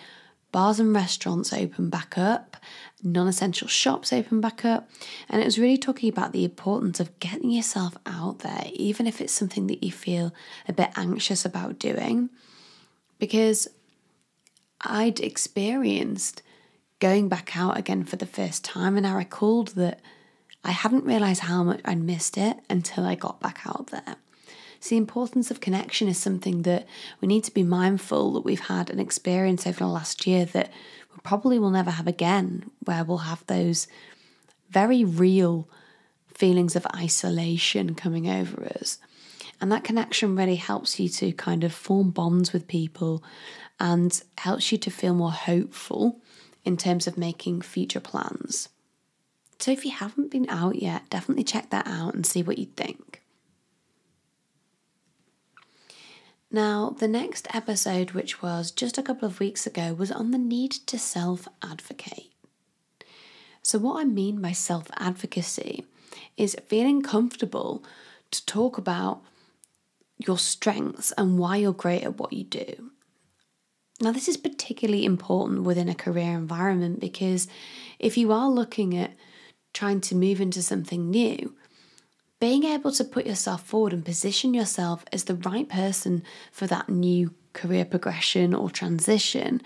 bars 0.53 0.81
and 0.81 0.95
restaurants 0.95 1.53
open 1.53 1.91
back 1.91 2.17
up, 2.17 2.57
non 3.03 3.29
essential 3.29 3.69
shops 3.69 4.13
open 4.13 4.41
back 4.41 4.65
up, 4.65 4.89
and 5.29 5.41
it 5.41 5.45
was 5.45 5.59
really 5.59 5.79
talking 5.79 6.09
about 6.09 6.33
the 6.33 6.45
importance 6.45 7.01
of 7.01 7.19
getting 7.19 7.51
yourself 7.51 7.97
out 8.07 8.41
there, 8.41 8.65
even 8.75 9.07
if 9.07 9.21
it's 9.21 9.33
something 9.33 9.67
that 9.69 9.83
you 9.83 9.93
feel 9.93 10.33
a 10.69 10.73
bit 10.73 10.91
anxious 10.97 11.45
about 11.45 11.79
doing. 11.79 12.31
Because 13.19 13.69
I'd 14.83 15.21
experienced 15.21 16.43
going 17.01 17.29
back 17.29 17.57
out 17.57 17.79
again 17.79 18.05
for 18.05 18.17
the 18.17 18.27
first 18.27 18.65
time, 18.65 18.97
and 18.97 19.07
I 19.07 19.15
recalled 19.15 19.69
that 19.69 20.01
I 20.65 20.73
hadn't 20.73 21.05
realised 21.05 21.41
how 21.41 21.63
much 21.63 21.81
I'd 21.85 21.99
missed 21.99 22.37
it 22.37 22.59
until 22.69 23.05
I 23.05 23.15
got 23.15 23.41
back 23.41 23.61
out 23.65 23.89
there. 23.89 24.17
So, 24.81 24.91
the 24.91 24.99
importance 24.99 25.51
of 25.51 25.61
connection 25.61 26.09
is 26.09 26.19
something 26.19 26.63
that 26.63 26.87
we 27.21 27.29
need 27.29 27.45
to 27.45 27.55
be 27.55 27.63
mindful 27.63 28.33
that 28.33 28.45
we've 28.45 28.61
had 28.61 28.91
an 28.91 28.99
experience 28.99 29.67
over 29.67 29.81
the 29.81 29.87
last 29.87 30.27
year 30.27 30.47
that 30.47 30.71
we 31.13 31.21
probably 31.23 31.59
will 31.59 31.71
never 31.71 31.91
have 31.91 32.07
again, 32.07 32.71
where 32.85 33.05
we'll 33.05 33.19
have 33.19 33.47
those 33.47 33.87
very 34.71 35.05
real 35.05 35.69
feelings 36.33 36.77
of 36.77 36.87
isolation 36.97 37.95
coming 37.95 38.29
over 38.29 38.65
us. 38.81 38.99
And 39.61 39.71
that 39.71 39.85
connection 39.85 40.37
really 40.37 40.57
helps 40.57 40.99
you 40.99 41.11
to 41.11 41.33
kind 41.33 41.65
of 41.65 41.75
form 41.75 42.11
bonds 42.11 42.55
with 42.55 42.67
people 42.67 43.23
and 43.81 44.23
helps 44.39 44.71
you 44.71 44.79
to 44.79 44.91
feel 44.91 45.15
more 45.15 45.33
hopeful 45.33 46.21
in 46.65 46.77
terms 46.77 47.07
of 47.07 47.17
making 47.17 47.63
future 47.63 48.01
plans. 48.01 48.69
So 49.59 49.71
if 49.71 49.85
you 49.85 49.91
haven't 49.91 50.31
been 50.31 50.49
out 50.49 50.77
yet, 50.77 51.09
definitely 51.11 51.45
check 51.45 51.71
that 51.71 51.87
out 51.87 52.15
and 52.15 52.25
see 52.25 52.43
what 52.43 52.59
you 52.59 52.67
think. 52.67 53.23
Now, 56.51 56.97
the 56.99 57.09
next 57.09 57.47
episode, 57.55 58.11
which 58.11 58.43
was 58.43 58.71
just 58.71 58.99
a 58.99 59.03
couple 59.03 59.27
of 59.27 59.39
weeks 59.39 59.67
ago, 59.67 59.95
was 59.95 60.11
on 60.11 60.33
the 60.33 60.39
need 60.39 60.73
to 60.73 60.99
self 60.99 61.47
advocate. 61.63 62.33
So, 63.63 63.79
what 63.79 64.01
I 64.01 64.05
mean 64.05 64.41
by 64.41 64.53
self 64.53 64.91
advocacy 64.97 65.85
is 66.37 66.57
feeling 66.67 67.03
comfortable 67.03 67.85
to 68.33 68.45
talk 68.47 68.79
about 68.79 69.23
your 70.19 70.39
strengths 70.39 71.13
and 71.13 71.39
why 71.39 71.57
you're 71.57 71.73
great 71.73 72.03
at 72.03 72.19
what 72.19 72.33
you 72.33 72.45
do. 72.45 72.91
Now, 74.01 74.13
this 74.13 74.29
is 74.29 74.37
particularly 74.37 75.05
important 75.05 75.63
within 75.63 75.89
a 75.89 75.95
career 75.95 76.33
environment 76.33 77.01
because 77.01 77.49
if 77.99 78.17
you 78.17 78.33
are 78.33 78.49
looking 78.49 78.97
at 78.97 79.13
trying 79.75 80.01
to 80.01 80.15
move 80.15 80.41
into 80.41 80.63
something 80.63 81.11
new, 81.11 81.55
being 82.41 82.65
able 82.65 82.91
to 82.93 83.05
put 83.05 83.27
yourself 83.27 83.63
forward 83.63 83.93
and 83.93 84.05
position 84.05 84.55
yourself 84.55 85.05
as 85.13 85.25
the 85.25 85.35
right 85.35 85.69
person 85.69 86.23
for 86.51 86.67
that 86.67 86.89
new 86.89 87.35
career 87.53 87.85
progression 87.85 88.55
or 88.55 88.71
transition 88.71 89.61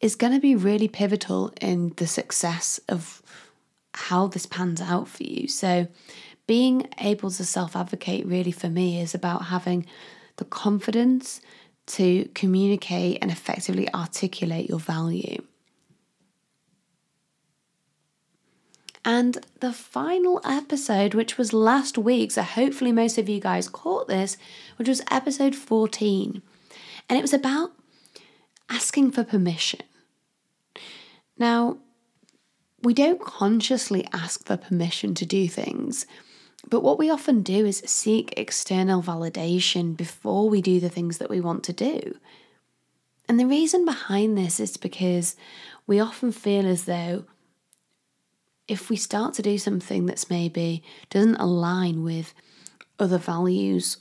is 0.00 0.14
going 0.14 0.32
to 0.32 0.40
be 0.40 0.54
really 0.54 0.88
pivotal 0.88 1.52
in 1.60 1.94
the 1.96 2.06
success 2.06 2.78
of 2.88 3.22
how 3.94 4.26
this 4.26 4.44
pans 4.44 4.82
out 4.82 5.08
for 5.08 5.22
you. 5.22 5.48
So, 5.48 5.88
being 6.46 6.88
able 6.98 7.30
to 7.30 7.44
self 7.44 7.76
advocate 7.76 8.26
really 8.26 8.52
for 8.52 8.68
me 8.68 9.00
is 9.00 9.14
about 9.14 9.46
having 9.46 9.86
the 10.36 10.44
confidence 10.44 11.40
to 11.88 12.28
communicate 12.34 13.18
and 13.20 13.30
effectively 13.30 13.92
articulate 13.92 14.68
your 14.68 14.78
value. 14.78 15.42
And 19.04 19.38
the 19.60 19.72
final 19.72 20.40
episode, 20.44 21.14
which 21.14 21.38
was 21.38 21.52
last 21.52 21.96
week, 21.96 22.32
so 22.32 22.42
hopefully 22.42 22.92
most 22.92 23.16
of 23.16 23.28
you 23.28 23.40
guys 23.40 23.68
caught 23.68 24.06
this, 24.06 24.36
which 24.76 24.88
was 24.88 25.02
episode 25.10 25.54
14. 25.54 26.42
And 27.08 27.18
it 27.18 27.22
was 27.22 27.32
about 27.32 27.72
asking 28.68 29.12
for 29.12 29.24
permission. 29.24 29.80
Now, 31.38 31.78
we 32.82 32.92
don't 32.92 33.20
consciously 33.20 34.06
ask 34.12 34.44
for 34.44 34.56
permission 34.56 35.14
to 35.14 35.26
do 35.26 35.48
things, 35.48 36.04
but 36.66 36.82
what 36.82 36.98
we 36.98 37.10
often 37.10 37.42
do 37.42 37.64
is 37.64 37.82
seek 37.86 38.34
external 38.36 39.02
validation 39.02 39.96
before 39.96 40.48
we 40.48 40.60
do 40.60 40.80
the 40.80 40.88
things 40.88 41.18
that 41.18 41.30
we 41.30 41.40
want 41.40 41.62
to 41.64 41.72
do. 41.72 42.16
And 43.28 43.38
the 43.38 43.46
reason 43.46 43.84
behind 43.84 44.36
this 44.36 44.58
is 44.58 44.76
because 44.76 45.36
we 45.86 46.00
often 46.00 46.32
feel 46.32 46.66
as 46.66 46.84
though 46.84 47.24
if 48.66 48.90
we 48.90 48.96
start 48.96 49.34
to 49.34 49.42
do 49.42 49.56
something 49.58 50.06
that's 50.06 50.30
maybe 50.30 50.82
doesn't 51.10 51.36
align 51.36 52.02
with 52.02 52.34
other 52.98 53.18
values 53.18 53.98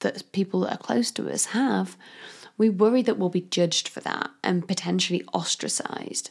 that 0.00 0.30
people 0.32 0.60
that 0.60 0.72
are 0.72 0.78
close 0.78 1.10
to 1.12 1.30
us 1.30 1.46
have, 1.46 1.96
we 2.58 2.70
worry 2.70 3.02
that 3.02 3.18
we'll 3.18 3.28
be 3.28 3.40
judged 3.40 3.88
for 3.88 4.00
that 4.00 4.30
and 4.42 4.68
potentially 4.68 5.22
ostracized. 5.32 6.30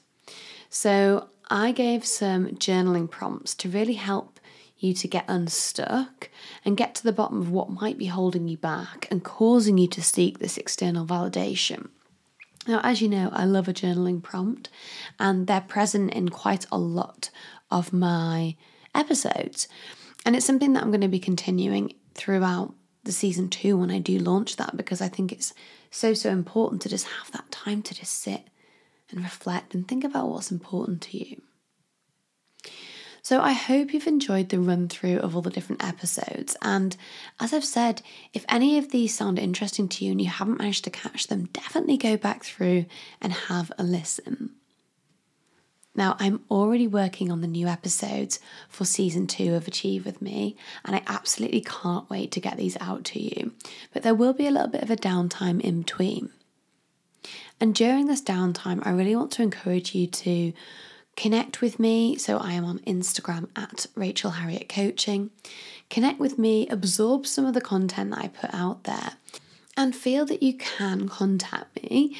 So, 0.69 1.29
I 1.47 1.71
gave 1.71 2.05
some 2.05 2.47
journaling 2.55 3.09
prompts 3.09 3.53
to 3.55 3.69
really 3.69 3.93
help 3.93 4.39
you 4.77 4.93
to 4.93 5.07
get 5.07 5.25
unstuck 5.27 6.29
and 6.63 6.77
get 6.77 6.95
to 6.95 7.03
the 7.03 7.13
bottom 7.13 7.41
of 7.41 7.51
what 7.51 7.69
might 7.69 7.97
be 7.97 8.07
holding 8.07 8.47
you 8.47 8.57
back 8.57 9.07
and 9.09 9.23
causing 9.23 9.77
you 9.77 9.87
to 9.87 10.01
seek 10.01 10.39
this 10.39 10.57
external 10.57 11.05
validation. 11.05 11.89
Now, 12.67 12.81
as 12.83 13.01
you 13.01 13.07
know, 13.07 13.29
I 13.31 13.45
love 13.45 13.67
a 13.67 13.73
journaling 13.73 14.23
prompt, 14.23 14.69
and 15.19 15.45
they're 15.45 15.61
present 15.61 16.13
in 16.13 16.29
quite 16.29 16.65
a 16.71 16.77
lot 16.77 17.29
of 17.69 17.93
my 17.93 18.55
episodes. 18.93 19.67
And 20.25 20.35
it's 20.35 20.45
something 20.45 20.73
that 20.73 20.81
I'm 20.81 20.89
going 20.89 21.01
to 21.01 21.07
be 21.07 21.19
continuing 21.19 21.93
throughout 22.15 22.73
the 23.03 23.11
season 23.11 23.49
two 23.49 23.77
when 23.77 23.91
I 23.91 23.99
do 23.99 24.17
launch 24.17 24.55
that 24.55 24.75
because 24.75 24.99
I 24.99 25.07
think 25.07 25.31
it's 25.31 25.53
so, 25.91 26.15
so 26.15 26.31
important 26.31 26.81
to 26.81 26.89
just 26.89 27.05
have 27.05 27.31
that 27.31 27.51
time 27.51 27.83
to 27.83 27.93
just 27.93 28.13
sit 28.13 28.41
and 29.11 29.21
reflect 29.21 29.75
and 29.75 29.87
think 29.87 30.03
about 30.03 30.29
what's 30.29 30.51
important 30.51 31.01
to 31.03 31.17
you. 31.17 31.41
So, 33.25 33.41
I 33.41 33.53
hope 33.53 33.91
you've 33.91 34.05
enjoyed 34.05 34.49
the 34.49 34.59
run 34.59 34.87
through 34.87 35.17
of 35.17 35.35
all 35.35 35.41
the 35.41 35.49
different 35.49 35.83
episodes. 35.83 36.55
And 36.61 36.95
as 37.39 37.53
I've 37.53 37.65
said, 37.65 38.03
if 38.35 38.45
any 38.47 38.77
of 38.77 38.91
these 38.91 39.15
sound 39.15 39.39
interesting 39.39 39.89
to 39.89 40.05
you 40.05 40.11
and 40.11 40.21
you 40.21 40.29
haven't 40.29 40.59
managed 40.59 40.83
to 40.83 40.91
catch 40.91 41.25
them, 41.25 41.45
definitely 41.45 41.97
go 41.97 42.17
back 42.17 42.43
through 42.43 42.85
and 43.19 43.33
have 43.33 43.71
a 43.79 43.83
listen. 43.83 44.51
Now, 45.95 46.15
I'm 46.19 46.41
already 46.51 46.85
working 46.85 47.31
on 47.31 47.41
the 47.41 47.47
new 47.47 47.65
episodes 47.65 48.39
for 48.69 48.85
season 48.85 49.25
two 49.25 49.55
of 49.55 49.67
Achieve 49.67 50.05
With 50.05 50.21
Me, 50.21 50.55
and 50.83 50.95
I 50.95 51.01
absolutely 51.07 51.61
can't 51.61 52.07
wait 52.07 52.31
to 52.33 52.39
get 52.39 52.57
these 52.57 52.77
out 52.79 53.05
to 53.05 53.19
you. 53.19 53.53
But 53.91 54.03
there 54.03 54.13
will 54.13 54.33
be 54.33 54.45
a 54.45 54.51
little 54.51 54.67
bit 54.67 54.83
of 54.83 54.91
a 54.91 54.95
downtime 54.95 55.59
in 55.61 55.79
between. 55.79 56.29
And 57.59 57.73
during 57.73 58.05
this 58.05 58.21
downtime, 58.21 58.85
I 58.85 58.91
really 58.91 59.15
want 59.15 59.31
to 59.31 59.41
encourage 59.41 59.95
you 59.95 60.05
to 60.05 60.53
connect 61.15 61.61
with 61.61 61.79
me. 61.79 62.17
So 62.17 62.37
I 62.37 62.53
am 62.53 62.65
on 62.65 62.79
Instagram 62.79 63.49
at 63.55 63.87
Rachel 63.95 64.31
Harriet 64.31 64.69
Coaching. 64.69 65.31
Connect 65.89 66.19
with 66.19 66.37
me, 66.37 66.67
absorb 66.67 67.25
some 67.27 67.45
of 67.45 67.53
the 67.53 67.61
content 67.61 68.11
that 68.11 68.19
I 68.19 68.27
put 68.27 68.53
out 68.53 68.83
there 68.83 69.13
and 69.77 69.95
feel 69.95 70.25
that 70.25 70.41
you 70.41 70.53
can 70.53 71.07
contact 71.09 71.81
me 71.83 72.15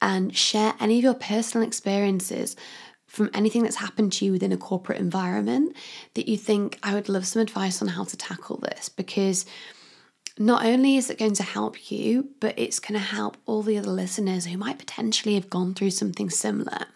and 0.00 0.36
share 0.36 0.74
any 0.80 0.98
of 0.98 1.04
your 1.04 1.14
personal 1.14 1.66
experiences 1.66 2.56
from 3.06 3.28
anything 3.34 3.64
that's 3.64 3.76
happened 3.76 4.12
to 4.12 4.24
you 4.24 4.32
within 4.32 4.52
a 4.52 4.56
corporate 4.56 4.98
environment 4.98 5.76
that 6.14 6.28
you 6.28 6.36
think 6.36 6.78
I 6.82 6.94
would 6.94 7.08
love 7.08 7.26
some 7.26 7.42
advice 7.42 7.82
on 7.82 7.88
how 7.88 8.04
to 8.04 8.16
tackle 8.16 8.58
this 8.58 8.88
because 8.88 9.44
not 10.38 10.64
only 10.64 10.96
is 10.96 11.10
it 11.10 11.18
going 11.18 11.34
to 11.34 11.42
help 11.42 11.90
you, 11.90 12.28
but 12.38 12.56
it's 12.56 12.78
going 12.78 12.98
to 12.98 13.04
help 13.04 13.36
all 13.46 13.62
the 13.62 13.76
other 13.76 13.90
listeners 13.90 14.46
who 14.46 14.56
might 14.56 14.78
potentially 14.78 15.34
have 15.34 15.50
gone 15.50 15.74
through 15.74 15.90
something 15.90 16.30
similar. 16.30 16.86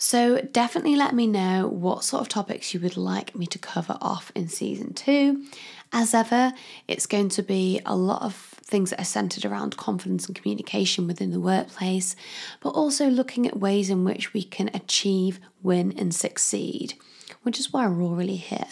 So, 0.00 0.40
definitely 0.40 0.94
let 0.94 1.12
me 1.12 1.26
know 1.26 1.66
what 1.66 2.04
sort 2.04 2.20
of 2.20 2.28
topics 2.28 2.72
you 2.72 2.78
would 2.78 2.96
like 2.96 3.34
me 3.34 3.46
to 3.46 3.58
cover 3.58 3.98
off 4.00 4.30
in 4.36 4.46
season 4.46 4.94
two. 4.94 5.44
As 5.92 6.14
ever, 6.14 6.52
it's 6.86 7.06
going 7.06 7.30
to 7.30 7.42
be 7.42 7.80
a 7.84 7.96
lot 7.96 8.22
of 8.22 8.34
things 8.62 8.90
that 8.90 9.00
are 9.00 9.04
centered 9.04 9.44
around 9.44 9.76
confidence 9.76 10.26
and 10.26 10.36
communication 10.36 11.08
within 11.08 11.32
the 11.32 11.40
workplace, 11.40 12.14
but 12.60 12.70
also 12.70 13.08
looking 13.08 13.44
at 13.44 13.58
ways 13.58 13.90
in 13.90 14.04
which 14.04 14.32
we 14.32 14.44
can 14.44 14.70
achieve, 14.72 15.40
win, 15.64 15.92
and 15.98 16.14
succeed, 16.14 16.94
which 17.42 17.58
is 17.58 17.72
why 17.72 17.84
we're 17.88 18.02
all 18.02 18.14
really 18.14 18.36
here. 18.36 18.68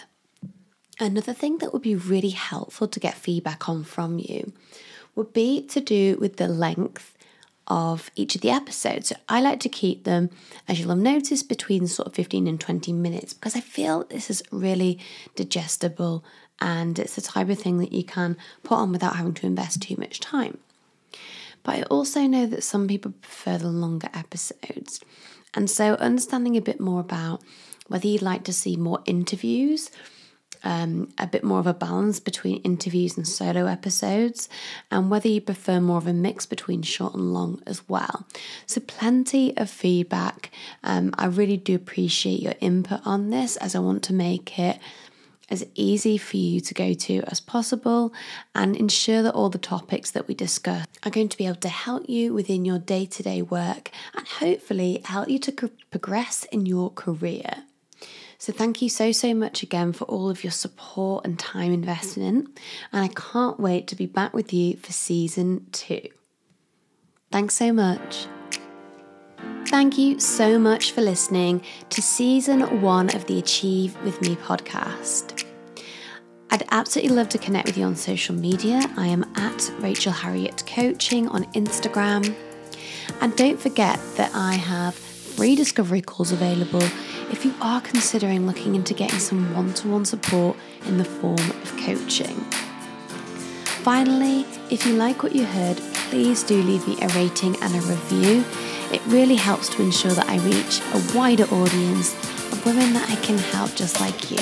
Another 1.00 1.32
thing 1.32 1.58
that 1.58 1.72
would 1.72 1.82
be 1.82 1.96
really 1.96 2.30
helpful 2.30 2.86
to 2.86 3.00
get 3.00 3.14
feedback 3.14 3.68
on 3.68 3.82
from 3.82 4.20
you 4.20 4.52
would 5.16 5.32
be 5.32 5.60
to 5.66 5.80
do 5.80 6.16
with 6.20 6.36
the 6.36 6.46
length 6.46 7.15
of 7.68 8.10
each 8.14 8.34
of 8.34 8.40
the 8.40 8.50
episodes. 8.50 9.08
So 9.08 9.16
I 9.28 9.40
like 9.40 9.60
to 9.60 9.68
keep 9.68 10.04
them, 10.04 10.30
as 10.68 10.78
you'll 10.78 10.90
have 10.90 10.98
noticed, 10.98 11.48
between 11.48 11.86
sort 11.86 12.08
of 12.08 12.14
15 12.14 12.46
and 12.46 12.60
20 12.60 12.92
minutes 12.92 13.32
because 13.32 13.56
I 13.56 13.60
feel 13.60 14.04
this 14.04 14.30
is 14.30 14.42
really 14.50 14.98
digestible 15.34 16.24
and 16.60 16.98
it's 16.98 17.16
the 17.16 17.20
type 17.20 17.48
of 17.48 17.58
thing 17.58 17.78
that 17.78 17.92
you 17.92 18.04
can 18.04 18.36
put 18.62 18.76
on 18.76 18.92
without 18.92 19.16
having 19.16 19.34
to 19.34 19.46
invest 19.46 19.82
too 19.82 19.96
much 19.98 20.20
time. 20.20 20.58
But 21.62 21.76
I 21.76 21.82
also 21.82 22.22
know 22.22 22.46
that 22.46 22.62
some 22.62 22.86
people 22.86 23.12
prefer 23.20 23.58
the 23.58 23.68
longer 23.68 24.08
episodes. 24.14 25.00
And 25.52 25.68
so 25.68 25.94
understanding 25.94 26.56
a 26.56 26.60
bit 26.60 26.80
more 26.80 27.00
about 27.00 27.42
whether 27.88 28.06
you'd 28.06 28.22
like 28.22 28.44
to 28.44 28.52
see 28.52 28.76
more 28.76 29.02
interviews 29.06 29.90
um, 30.66 31.08
a 31.16 31.28
bit 31.28 31.44
more 31.44 31.60
of 31.60 31.66
a 31.68 31.72
balance 31.72 32.18
between 32.18 32.60
interviews 32.62 33.16
and 33.16 33.26
solo 33.26 33.66
episodes, 33.66 34.48
and 34.90 35.10
whether 35.10 35.28
you 35.28 35.40
prefer 35.40 35.80
more 35.80 35.98
of 35.98 36.08
a 36.08 36.12
mix 36.12 36.44
between 36.44 36.82
short 36.82 37.14
and 37.14 37.32
long 37.32 37.62
as 37.66 37.88
well. 37.88 38.26
So, 38.66 38.80
plenty 38.80 39.56
of 39.56 39.70
feedback. 39.70 40.50
Um, 40.82 41.14
I 41.16 41.26
really 41.26 41.56
do 41.56 41.76
appreciate 41.76 42.42
your 42.42 42.54
input 42.60 43.00
on 43.04 43.30
this 43.30 43.56
as 43.58 43.76
I 43.76 43.78
want 43.78 44.02
to 44.04 44.12
make 44.12 44.58
it 44.58 44.80
as 45.48 45.64
easy 45.76 46.18
for 46.18 46.36
you 46.36 46.60
to 46.60 46.74
go 46.74 46.92
to 46.92 47.22
as 47.28 47.38
possible 47.38 48.12
and 48.52 48.74
ensure 48.74 49.22
that 49.22 49.34
all 49.34 49.48
the 49.48 49.58
topics 49.58 50.10
that 50.10 50.26
we 50.26 50.34
discuss 50.34 50.84
are 51.04 51.10
going 51.12 51.28
to 51.28 51.36
be 51.36 51.46
able 51.46 51.54
to 51.54 51.68
help 51.68 52.08
you 52.08 52.34
within 52.34 52.64
your 52.64 52.80
day 52.80 53.06
to 53.06 53.22
day 53.22 53.40
work 53.40 53.92
and 54.16 54.26
hopefully 54.26 55.00
help 55.04 55.28
you 55.28 55.38
to 55.38 55.70
progress 55.92 56.42
in 56.50 56.66
your 56.66 56.90
career. 56.90 57.65
So, 58.38 58.52
thank 58.52 58.82
you 58.82 58.88
so, 58.88 59.12
so 59.12 59.34
much 59.34 59.62
again 59.62 59.92
for 59.92 60.04
all 60.04 60.28
of 60.28 60.44
your 60.44 60.50
support 60.50 61.24
and 61.24 61.38
time 61.38 61.72
investment. 61.72 62.58
And 62.92 63.04
I 63.04 63.08
can't 63.08 63.58
wait 63.58 63.86
to 63.88 63.96
be 63.96 64.06
back 64.06 64.34
with 64.34 64.52
you 64.52 64.76
for 64.76 64.92
season 64.92 65.66
two. 65.72 66.08
Thanks 67.30 67.54
so 67.54 67.72
much. 67.72 68.26
Thank 69.66 69.98
you 69.98 70.20
so 70.20 70.58
much 70.58 70.92
for 70.92 71.00
listening 71.00 71.60
to 71.90 72.00
season 72.00 72.80
one 72.80 73.14
of 73.16 73.26
the 73.26 73.38
Achieve 73.38 74.00
With 74.02 74.22
Me 74.22 74.36
podcast. 74.36 75.44
I'd 76.50 76.64
absolutely 76.70 77.16
love 77.16 77.28
to 77.30 77.38
connect 77.38 77.66
with 77.66 77.76
you 77.76 77.84
on 77.84 77.96
social 77.96 78.34
media. 78.34 78.80
I 78.96 79.08
am 79.08 79.24
at 79.34 79.72
Rachel 79.80 80.12
Harriet 80.12 80.62
Coaching 80.66 81.28
on 81.28 81.44
Instagram. 81.52 82.34
And 83.20 83.36
don't 83.36 83.58
forget 83.58 83.98
that 84.16 84.30
I 84.34 84.54
have 84.54 84.94
free 85.36 85.54
discovery 85.54 86.00
calls 86.00 86.32
available 86.32 86.82
if 87.30 87.44
you 87.44 87.54
are 87.60 87.82
considering 87.82 88.46
looking 88.46 88.74
into 88.74 88.94
getting 88.94 89.18
some 89.18 89.54
one 89.54 89.74
to 89.74 89.86
one 89.86 90.02
support 90.02 90.56
in 90.86 90.96
the 90.96 91.04
form 91.04 91.38
of 91.38 91.76
coaching. 91.76 92.36
Finally, 93.84 94.46
if 94.70 94.86
you 94.86 94.94
like 94.94 95.22
what 95.22 95.34
you 95.34 95.44
heard, 95.44 95.76
please 96.08 96.42
do 96.42 96.62
leave 96.62 96.88
me 96.88 96.96
a 97.02 97.08
rating 97.08 97.54
and 97.62 97.74
a 97.74 97.80
review. 97.82 98.42
It 98.90 99.04
really 99.08 99.36
helps 99.36 99.68
to 99.74 99.82
ensure 99.82 100.12
that 100.12 100.26
I 100.26 100.38
reach 100.38 100.80
a 100.94 101.16
wider 101.16 101.44
audience 101.44 102.14
of 102.50 102.64
women 102.64 102.94
that 102.94 103.10
I 103.10 103.16
can 103.16 103.36
help 103.36 103.74
just 103.74 104.00
like 104.00 104.30
you. 104.30 104.38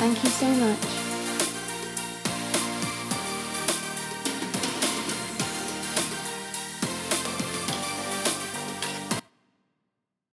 Thank 0.00 0.20
you 0.24 0.30
so 0.30 0.48
much. 0.48 1.07